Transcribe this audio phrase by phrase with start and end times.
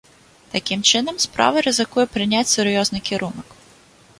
[0.53, 3.49] Такім чынам, справа рызыкуе прыняць сур'ёзны кірунак.